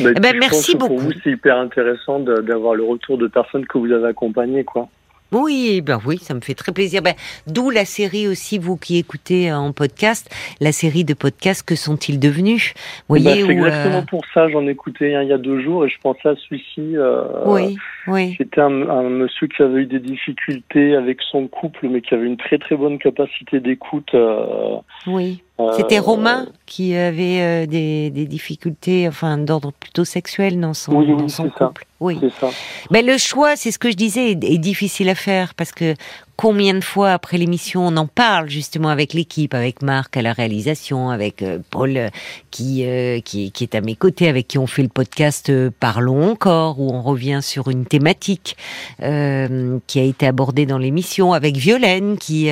Bah, 0.00 0.10
Eh 0.16 0.20
ben, 0.20 0.36
merci 0.38 0.72
que 0.74 0.78
Pour 0.78 0.88
beaucoup. 0.90 1.02
vous, 1.02 1.12
c'est 1.22 1.30
hyper 1.30 1.56
intéressant 1.58 2.20
d'avoir 2.20 2.74
le 2.74 2.84
retour 2.84 3.18
de 3.18 3.26
personnes 3.26 3.66
que 3.66 3.78
vous 3.78 3.90
avez 3.92 4.06
accompagnées, 4.08 4.64
quoi. 4.64 4.88
Oui, 5.32 5.80
ben 5.80 5.98
oui, 6.06 6.18
ça 6.18 6.32
me 6.32 6.40
fait 6.40 6.54
très 6.54 6.70
plaisir. 6.70 7.02
Ben, 7.02 7.14
D'où 7.48 7.70
la 7.70 7.84
série 7.84 8.28
aussi, 8.28 8.56
vous 8.58 8.76
qui 8.76 8.98
écoutez 8.98 9.50
euh, 9.50 9.56
en 9.56 9.72
podcast, 9.72 10.30
la 10.60 10.70
série 10.70 11.02
de 11.02 11.12
podcasts 11.12 11.66
Que 11.66 11.74
sont-ils 11.74 12.20
devenus? 12.20 12.72
Bah, 12.76 12.80
voyez 13.08 13.34
c'est 13.34 13.42
où, 13.42 13.50
exactement 13.50 13.98
euh, 13.98 14.02
pour 14.02 14.20
ça. 14.32 14.48
J'en 14.48 14.64
écoutais 14.68 15.12
un 15.16 15.22
il 15.22 15.30
y 15.30 15.32
a 15.32 15.38
deux 15.38 15.60
jours 15.60 15.86
et 15.86 15.88
je 15.88 15.98
pensais 16.00 16.28
à 16.28 16.34
celui-ci. 16.36 16.96
euh, 16.96 17.24
Oui, 17.46 17.76
oui, 18.06 18.34
C'était 18.38 18.60
un, 18.60 18.88
un 18.88 19.08
monsieur 19.10 19.48
qui 19.48 19.60
avait 19.62 19.80
eu 19.80 19.86
des 19.86 19.98
difficultés 19.98 20.94
avec 20.94 21.18
son 21.32 21.48
couple, 21.48 21.88
mais 21.88 22.00
qui 22.00 22.14
avait 22.14 22.26
une 22.26 22.36
très 22.36 22.58
très 22.58 22.76
bonne 22.76 22.98
capacité 23.00 23.58
d'écoute. 23.58 24.14
euh, 24.14 24.76
oui. 25.08 25.42
Euh, 25.60 25.72
C'était 25.76 25.98
Romain 25.98 26.46
qui 26.66 26.94
avait 26.96 27.40
euh, 27.40 27.66
des, 27.66 28.10
des 28.10 28.26
difficultés, 28.26 29.06
enfin 29.08 29.38
d'ordre 29.38 29.72
plutôt 29.72 30.04
sexuel 30.04 30.60
dans 30.60 30.74
son, 30.74 30.92
Oui, 30.96 31.06
oui, 31.08 31.16
dans 31.16 31.28
son 31.28 31.44
c'est 31.52 31.58
ça. 31.58 31.66
couple. 31.66 31.86
Oui. 32.00 32.18
C'est 32.20 32.32
ça. 32.40 32.50
Mais 32.90 33.02
le 33.02 33.16
choix, 33.18 33.56
c'est 33.56 33.70
ce 33.70 33.78
que 33.78 33.90
je 33.90 33.96
disais, 33.96 34.32
est, 34.32 34.44
est 34.44 34.58
difficile 34.58 35.08
à 35.08 35.14
faire 35.14 35.54
parce 35.54 35.72
que 35.72 35.94
combien 36.36 36.74
de 36.74 36.80
fois 36.80 37.12
après 37.12 37.38
l'émission 37.38 37.86
on 37.86 37.96
en 37.96 38.06
parle 38.06 38.48
justement 38.48 38.88
avec 38.88 39.12
l'équipe, 39.12 39.54
avec 39.54 39.82
Marc 39.82 40.16
à 40.16 40.22
la 40.22 40.32
réalisation, 40.32 41.10
avec 41.10 41.42
euh, 41.42 41.58
Paul 41.70 41.96
euh, 41.96 42.08
qui, 42.50 42.84
euh, 42.86 43.20
qui 43.20 43.52
qui 43.52 43.64
est 43.64 43.74
à 43.74 43.80
mes 43.80 43.94
côtés, 43.94 44.28
avec 44.28 44.48
qui 44.48 44.58
on 44.58 44.66
fait 44.66 44.82
le 44.82 44.88
podcast 44.88 45.52
Parlons 45.80 46.30
encore 46.30 46.80
où 46.80 46.92
on 46.92 47.02
revient 47.02 47.40
sur 47.42 47.68
une 47.68 47.86
thématique 47.86 48.56
qui 48.98 49.98
a 49.98 50.02
été 50.02 50.26
abordée 50.26 50.66
dans 50.66 50.78
l'émission, 50.78 51.32
avec 51.32 51.56
Violaine 51.56 52.16
qui 52.18 52.50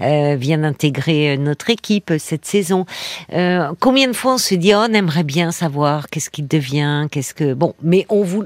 vient 0.00 0.58
d'intégrer 0.58 1.36
notre 1.36 1.70
équipe 1.70 2.12
cette 2.18 2.44
saison. 2.44 2.86
Combien 3.80 4.08
de 4.08 4.12
fois 4.12 4.34
on 4.34 4.38
se 4.38 4.54
dit 4.54 4.74
oh, 4.74 4.84
on 4.88 4.92
aimerait 4.92 5.24
bien 5.24 5.50
savoir 5.50 6.08
qu'est-ce 6.08 6.30
qu'il 6.30 6.46
devient, 6.46 7.06
qu'est-ce 7.10 7.34
que 7.34 7.54
bon, 7.54 7.74
mais 7.82 8.06
on 8.08 8.22
vous 8.22 8.44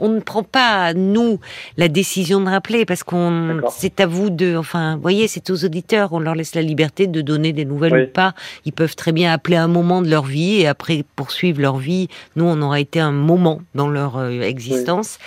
on 0.00 0.08
ne 0.08 0.20
prend 0.20 0.42
pas 0.42 0.94
nous 0.94 1.40
la 1.76 1.88
décision 1.88 2.40
de 2.40 2.48
rappeler 2.48 2.84
parce 2.84 3.02
qu'on 3.02 3.60
c'est 3.70 4.00
à 4.00 4.06
vous 4.06 4.30
de 4.30 4.56
enfin 4.56 4.96
vous 4.96 5.02
voyez 5.02 5.28
c'est 5.28 5.50
aux 5.50 5.64
auditeurs. 5.64 6.12
On 6.12 6.20
leur 6.20 6.34
laisse 6.34 6.54
la 6.54 6.62
liberté 6.62 7.06
de 7.06 7.20
donner 7.20 7.52
des 7.52 7.64
nouvelles 7.64 7.92
Oui. 7.92 8.02
ou 8.04 8.06
pas. 8.12 8.34
Ils 8.64 8.72
peuvent 8.72 8.96
très 8.96 9.12
bien 9.12 9.32
appeler 9.32 9.56
un 9.56 9.68
moment 9.68 10.02
de 10.02 10.08
leur 10.08 10.24
vie 10.24 10.60
et 10.60 10.66
après 10.66 11.04
poursuivre 11.16 11.60
leur 11.60 11.76
vie. 11.78 12.08
Nous 12.36 12.44
on 12.44 12.60
aura 12.62 12.80
été 12.80 13.00
un 13.00 13.12
moment 13.12 13.60
dans 13.74 13.88
leur 13.88 14.16
euh, 14.18 14.40
existence 14.42 15.18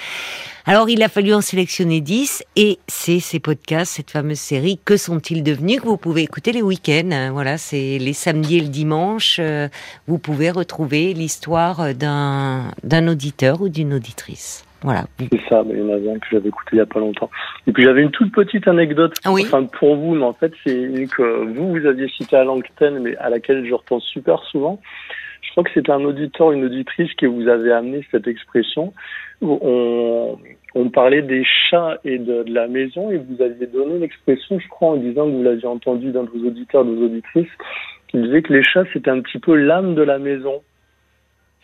Alors, 0.65 0.89
il 0.89 1.01
a 1.01 1.09
fallu 1.09 1.33
en 1.33 1.41
sélectionner 1.41 2.01
10 2.01 2.43
et 2.55 2.77
c'est 2.87 3.19
ces 3.19 3.39
podcasts, 3.39 3.93
cette 3.95 4.11
fameuse 4.11 4.39
série 4.39 4.79
Que 4.83 4.95
sont-ils 4.97 5.43
devenus 5.43 5.81
que 5.81 5.87
vous 5.87 5.97
pouvez 5.97 6.21
écouter 6.21 6.51
les 6.51 6.61
week-ends. 6.61 7.29
Voilà, 7.33 7.57
c'est 7.57 7.97
les 7.97 8.13
samedis 8.13 8.57
et 8.57 8.61
le 8.61 8.67
dimanche. 8.67 9.37
euh, 9.39 9.67
vous 10.07 10.19
pouvez 10.19 10.51
retrouver 10.51 11.13
l'histoire 11.13 11.93
d'un 11.95 12.71
d'un 12.83 13.07
auditeur 13.07 13.61
ou 13.61 13.69
d'une 13.69 13.93
auditrice. 13.93 14.63
Voilà. 14.83 15.05
C'est 15.19 15.41
ça, 15.49 15.63
mais 15.65 15.73
il 15.75 15.79
y 15.79 15.83
en 15.83 15.93
avait 15.93 16.09
un 16.11 16.17
que 16.19 16.25
j'avais 16.31 16.49
écouté 16.49 16.69
il 16.73 16.77
y 16.77 16.81
a 16.81 16.85
pas 16.87 16.99
longtemps. 16.99 17.29
Et 17.67 17.71
puis 17.71 17.83
j'avais 17.83 18.01
une 18.01 18.09
toute 18.11 18.31
petite 18.31 18.67
anecdote, 18.67 19.13
Oui. 19.27 19.43
enfin 19.45 19.63
pour 19.65 19.95
vous, 19.95 20.15
mais 20.15 20.23
en 20.25 20.33
fait 20.33 20.51
c'est 20.65 20.73
une 20.75 21.07
que 21.07 21.45
vous, 21.53 21.69
vous 21.71 21.85
aviez 21.85 22.07
citée 22.09 22.35
à 22.35 22.43
l'antenne, 22.43 22.99
mais 22.99 23.15
à 23.17 23.29
laquelle 23.29 23.65
je 23.67 23.73
repense 23.73 24.03
super 24.05 24.41
souvent. 24.45 24.79
Je 25.41 25.51
crois 25.51 25.63
que 25.63 25.71
c'était 25.73 25.91
un 25.91 26.03
auditeur, 26.05 26.51
une 26.51 26.63
auditrice 26.65 27.11
qui 27.15 27.25
vous 27.25 27.47
avait 27.47 27.71
amené 27.71 28.05
cette 28.11 28.27
expression. 28.27 28.93
On, 29.41 30.37
on 30.75 30.89
parlait 30.89 31.21
des 31.23 31.43
chats 31.69 31.97
et 32.05 32.17
de, 32.19 32.43
de 32.43 32.53
la 32.53 32.67
maison 32.67 33.11
et 33.11 33.17
vous 33.17 33.41
aviez 33.41 33.65
donné 33.67 33.99
l'expression, 33.99 34.59
je 34.59 34.67
crois, 34.67 34.89
en 34.89 34.97
disant 34.97 35.25
que 35.25 35.31
vous 35.31 35.43
l'aviez 35.43 35.65
entendu 35.67 36.11
d'un 36.11 36.23
de 36.23 36.29
vos 36.29 36.47
auditeurs, 36.47 36.85
de 36.85 36.91
vos 36.91 37.05
auditrices, 37.05 37.49
qui 38.07 38.17
disait 38.21 38.41
que 38.43 38.53
les 38.53 38.63
chats 38.63 38.83
c'était 38.93 39.09
un 39.09 39.19
petit 39.21 39.39
peu 39.39 39.55
l'âme 39.55 39.95
de 39.95 40.03
la 40.03 40.19
maison. 40.19 40.61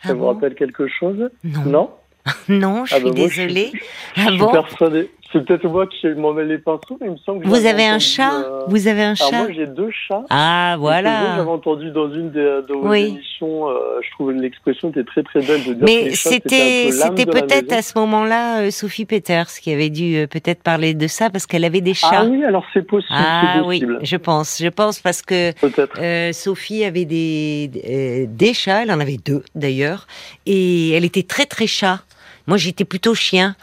Ça 0.02 0.10
Ah 0.10 0.12
vous 0.14 0.20
bon? 0.20 0.26
rappelle 0.34 0.54
quelque 0.54 0.88
chose? 0.88 1.30
Non, 1.44 1.64
Non? 1.64 1.90
Non, 2.48 2.84
je 2.84 2.94
Ah 2.94 2.98
suis 2.98 3.04
bah 3.10 3.14
moi, 3.16 3.28
je 3.28 3.32
suis- 3.32 3.46
désolée. 3.46 3.70
Je 4.16 4.22
Ah 4.22 4.28
suis 4.30 4.38
bon? 4.38 4.52
persuadé. 4.52 5.10
C'est 5.30 5.44
peut-être 5.44 5.66
moi 5.68 5.86
qui 5.86 6.06
m'en 6.08 6.32
mêle 6.32 6.48
les 6.48 6.56
pinceaux, 6.58 6.96
mais 7.00 7.08
il 7.08 7.12
me 7.12 7.16
semble 7.18 7.44
que 7.44 7.48
Vous 7.48 7.66
avez 7.66 7.84
un 7.84 7.98
chat? 7.98 8.32
euh, 8.44 8.64
Vous 8.68 8.88
avez 8.88 9.02
un 9.02 9.14
Alors 9.20 9.30
chat? 9.30 9.38
moi 9.44 9.52
j'ai 9.54 9.66
deux 9.66 9.90
chats. 9.90 10.24
Ah, 10.30 10.76
voilà. 10.78 11.36
J'avais 11.36 11.50
entendu 11.50 11.90
dans 11.90 12.10
une 12.10 12.30
des, 12.30 12.38
de 12.40 12.72
vos 12.72 12.88
Oui. 12.88 13.08
émissions, 13.08 13.68
euh, 13.68 13.74
je 14.02 14.10
trouve 14.12 14.32
l'expression 14.32 14.88
était 14.88 15.04
très 15.04 15.22
très 15.22 15.42
belle 15.42 15.64
de 15.64 15.74
dire 15.74 15.84
Mais 15.84 16.12
c'était 16.14 16.94
peut-être 17.26 17.72
à 17.74 17.82
ce 17.82 17.98
moment-là 17.98 18.62
euh, 18.62 18.70
Sophie 18.70 19.04
Peters 19.04 19.48
qui 19.60 19.70
avait 19.70 19.90
dû 19.90 20.16
euh, 20.16 20.26
peut-être 20.26 20.62
parler 20.62 20.94
de 20.94 21.06
ça 21.06 21.28
parce 21.28 21.46
qu'elle 21.46 21.64
avait 21.66 21.82
des 21.82 21.92
chats. 21.94 22.08
Ah 22.22 22.24
oui, 22.24 22.42
alors 22.44 22.64
c'est 22.72 22.86
possible, 22.86 23.14
Ah 23.14 23.62
oui, 23.66 23.84
je 24.00 24.16
pense, 24.16 24.62
je 24.62 24.68
pense 24.68 24.98
parce 25.00 25.20
que 25.20 25.52
euh, 25.98 26.32
Sophie 26.32 26.84
avait 26.84 27.04
des 27.04 27.70
euh, 27.86 28.26
des 28.28 28.54
chats, 28.54 28.82
elle 28.84 28.92
en 28.92 29.00
avait 29.00 29.18
deux 29.22 29.42
d'ailleurs, 29.54 30.06
et 30.46 30.92
elle 30.92 31.04
était 31.04 31.22
très 31.22 31.44
très 31.44 31.66
chat. 31.66 32.00
Moi, 32.48 32.56
j'étais 32.56 32.86
plutôt 32.86 33.14
chien, 33.14 33.54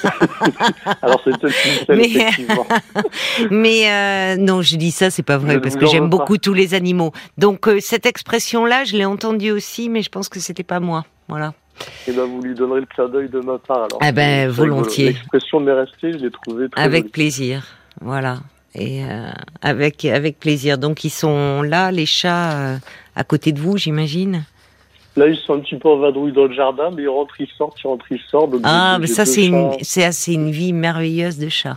Alors 1.02 1.20
c'est 1.22 1.88
Mais- 1.90 2.06
effectivement. 2.06 2.66
mais 3.50 3.90
euh, 3.90 4.36
non, 4.38 4.62
je 4.62 4.76
dis 4.76 4.90
ça, 4.90 5.10
c'est 5.10 5.22
pas 5.22 5.36
vrai 5.36 5.60
parce 5.60 5.76
que 5.76 5.84
j'aime 5.84 6.08
beaucoup 6.08 6.38
tous 6.38 6.54
les 6.54 6.72
animaux. 6.72 7.12
Donc 7.36 7.68
euh, 7.68 7.80
cette 7.80 8.06
expression-là, 8.06 8.84
je 8.84 8.96
l'ai 8.96 9.04
entendue 9.04 9.50
aussi, 9.50 9.90
mais 9.90 10.00
je 10.00 10.08
pense 10.08 10.30
que 10.30 10.40
c'était 10.40 10.62
pas 10.62 10.80
moi. 10.80 11.04
Voilà. 11.28 11.52
Et 12.08 12.12
ben 12.12 12.24
vous 12.24 12.40
lui 12.40 12.54
donnerez 12.54 12.80
le 12.80 12.86
clin 12.86 13.08
d'œil 13.08 13.28
de 13.28 13.40
ma 13.40 13.58
part. 13.58 13.84
Alors. 13.84 13.98
Ah 14.00 14.10
ben, 14.10 14.48
volontiers. 14.48 15.10
L'expression 15.12 15.60
m'est 15.60 15.72
restée, 15.72 16.12
je 16.12 16.24
l'ai 16.24 16.30
trouvée 16.30 16.70
très 16.70 16.80
Avec 16.82 17.02
jolie. 17.02 17.12
plaisir, 17.12 17.66
voilà. 18.00 18.38
Et 18.74 19.04
euh, 19.04 19.30
avec 19.60 20.02
avec 20.06 20.40
plaisir. 20.40 20.78
Donc 20.78 21.04
ils 21.04 21.10
sont 21.10 21.60
là, 21.60 21.90
les 21.92 22.06
chats, 22.06 22.78
à 23.14 23.24
côté 23.24 23.52
de 23.52 23.60
vous, 23.60 23.76
j'imagine? 23.76 24.44
Là 25.20 25.28
ils 25.28 25.36
sont 25.36 25.54
un 25.54 25.60
petit 25.60 25.76
peu 25.76 25.88
en 25.88 25.98
vadrouille 25.98 26.32
dans 26.32 26.46
le 26.46 26.54
jardin, 26.54 26.90
mais 26.94 27.02
ils 27.02 27.08
rentrent, 27.08 27.38
ils 27.40 27.48
sortent, 27.58 27.78
ils 27.82 27.86
rentrent, 27.86 28.06
ils 28.10 28.20
sortent. 28.30 28.50
Donc, 28.52 28.62
Ah, 28.64 28.96
mais 29.00 29.06
ça 29.06 29.24
c'est 29.26 29.44
une, 29.46 29.70
c'est 29.82 30.32
une 30.32 30.50
vie 30.50 30.72
merveilleuse 30.72 31.38
de 31.38 31.48
chat. 31.48 31.76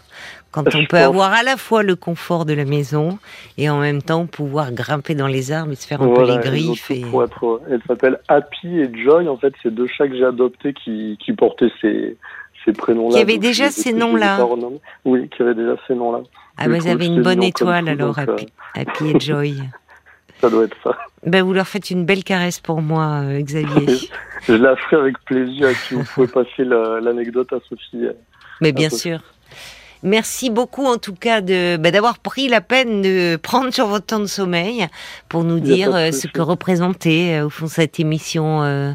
Quand 0.52 0.62
on 0.76 0.82
peut 0.86 0.86
pense. 0.92 1.00
avoir 1.02 1.34
à 1.34 1.42
la 1.42 1.58
fois 1.58 1.82
le 1.82 1.96
confort 1.96 2.46
de 2.46 2.54
la 2.54 2.64
maison 2.64 3.18
et 3.58 3.72
en 3.72 3.80
même 3.80 4.04
temps 4.04 4.28
pouvoir 4.28 4.72
grimper 4.72 5.16
dans 5.16 5.26
les 5.28 5.52
arbres 5.52 5.72
et 5.72 5.76
se 5.76 5.88
faire 5.88 6.00
un 6.02 6.06
Voilà, 6.06 6.38
peu 6.38 6.50
les 6.52 6.58
griffes. 6.58 6.88
tout 6.88 6.94
Et... 6.94 7.02
pour 7.02 7.24
être- 7.24 7.62
elles 7.72 7.82
s'appellent 7.88 8.20
Happy 8.28 8.68
et 8.80 8.90
Joy. 9.04 9.28
En 9.28 9.36
fait, 9.38 9.52
c'est 9.64 9.74
deux 9.74 9.88
chats 9.88 10.08
que 10.08 10.16
j'ai 10.16 10.24
adoptés 10.26 10.74
qui, 10.74 11.18
qui 11.26 11.34
portaient 11.34 11.72
ces, 11.82 12.16
ces 12.64 12.72
prénoms-là. 12.72 13.16
Qui 13.16 13.22
avaient 13.24 13.40
déjà 13.40 13.72
ces 13.72 13.94
noms-là. 13.94 14.48
Oui, 15.06 15.28
qui 15.36 15.42
avaient 15.42 15.56
déjà 15.56 15.76
ces 15.88 15.96
noms-là. 15.96 16.20
Ah, 16.58 16.68
vous 16.70 16.88
avez 16.88 17.08
une 17.08 17.24
bonne 17.24 17.42
étoile 17.42 17.86
tout, 17.86 17.90
alors, 17.92 18.16
donc, 18.16 18.20
euh, 18.20 18.34
Happy, 18.34 18.48
Happy 18.76 19.10
et 19.10 19.20
Joy. 19.20 19.56
Ça 20.44 20.50
doit 20.50 20.66
être 20.66 20.76
ça. 20.84 20.98
Ben, 21.26 21.42
vous 21.42 21.54
leur 21.54 21.68
faites 21.68 21.90
une 21.90 22.04
belle 22.04 22.26
caresse 22.26 22.60
pour 22.60 22.82
moi, 22.82 23.22
euh, 23.24 23.40
Xavier. 23.42 23.98
Je 24.46 24.54
la 24.54 24.76
ferai 24.76 24.98
avec 24.98 25.18
plaisir 25.24 25.70
puis 25.88 25.96
vous 25.96 26.04
pouvez 26.04 26.28
passer 26.28 26.66
la- 26.66 27.00
l'anecdote 27.00 27.54
à 27.54 27.60
Sophie. 27.70 28.08
Mais 28.60 28.74
bien 28.74 28.90
sûr. 28.90 29.20
Merci 30.06 30.50
beaucoup 30.50 30.86
en 30.86 30.98
tout 30.98 31.14
cas 31.16 31.40
de 31.40 31.78
bah, 31.78 31.92
d'avoir 31.92 32.20
pris 32.20 32.50
la 32.50 32.60
peine 32.60 33.02
de 33.02 33.38
prendre 33.38 33.74
sur 33.74 33.88
votre 33.88 34.06
temps 34.06 34.20
de 34.20 34.26
sommeil 34.26 34.86
pour 35.30 35.46
nous 35.46 35.62
dire 35.62 35.96
euh, 35.96 36.12
ce 36.12 36.28
que 36.28 36.42
représentait 36.42 37.40
euh, 37.40 37.46
au 37.46 37.50
fond 37.50 37.68
cette 37.68 38.02
émission 38.02 38.64
euh, 38.64 38.92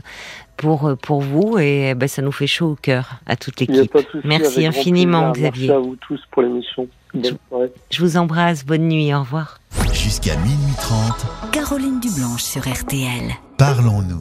pour 0.58 0.94
pour 1.02 1.22
vous 1.22 1.56
et 1.58 1.94
bah, 1.94 2.08
ça 2.08 2.20
nous 2.20 2.30
fait 2.32 2.46
chaud 2.46 2.72
au 2.72 2.74
cœur 2.76 3.12
à 3.24 3.36
toute 3.36 3.58
l'équipe. 3.58 3.90
Merci 4.24 4.66
infiniment. 4.66 5.32
Xavier. 5.32 5.68
Merci 5.68 5.70
à 5.72 5.78
vous 5.78 5.96
tous 5.96 6.20
pour 6.30 6.42
l'émission. 6.42 6.86
Je 7.14 8.00
vous 8.00 8.16
embrasse, 8.16 8.64
bonne 8.64 8.88
nuit, 8.88 9.14
au 9.14 9.20
revoir. 9.20 9.58
Jusqu'à 9.92 10.36
minuit 10.36 10.74
30, 10.80 11.50
Caroline 11.52 12.00
Dublanche 12.00 12.42
sur 12.42 12.62
RTL. 12.68 13.34
parlons-nous. 13.58 14.16